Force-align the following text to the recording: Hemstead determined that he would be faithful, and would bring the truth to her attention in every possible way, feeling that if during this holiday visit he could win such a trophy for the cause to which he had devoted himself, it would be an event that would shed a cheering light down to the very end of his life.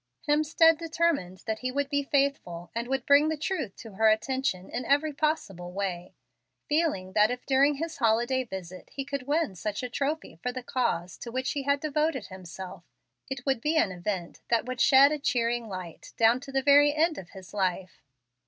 Hemstead 0.27 0.79
determined 0.79 1.43
that 1.45 1.59
he 1.59 1.71
would 1.71 1.87
be 1.87 2.01
faithful, 2.01 2.71
and 2.73 2.87
would 2.87 3.05
bring 3.05 3.29
the 3.29 3.37
truth 3.37 3.75
to 3.75 3.91
her 3.91 4.09
attention 4.09 4.67
in 4.67 4.83
every 4.83 5.13
possible 5.13 5.73
way, 5.73 6.15
feeling 6.67 7.13
that 7.13 7.29
if 7.29 7.45
during 7.45 7.79
this 7.79 7.97
holiday 7.97 8.43
visit 8.43 8.89
he 8.93 9.05
could 9.05 9.27
win 9.27 9.53
such 9.53 9.83
a 9.83 9.91
trophy 9.91 10.37
for 10.41 10.51
the 10.51 10.63
cause 10.63 11.19
to 11.19 11.31
which 11.31 11.51
he 11.51 11.61
had 11.61 11.79
devoted 11.79 12.29
himself, 12.29 12.83
it 13.29 13.45
would 13.45 13.61
be 13.61 13.77
an 13.77 13.91
event 13.91 14.41
that 14.49 14.65
would 14.65 14.81
shed 14.81 15.11
a 15.11 15.19
cheering 15.19 15.67
light 15.69 16.13
down 16.17 16.39
to 16.39 16.51
the 16.51 16.63
very 16.63 16.91
end 16.95 17.19
of 17.19 17.29
his 17.29 17.53
life. 17.53 18.01